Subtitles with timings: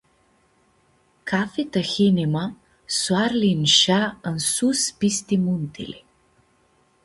[1.29, 2.43] Cafi tahinimã
[2.99, 5.99] soarli inshea ãnsus pisti muntili.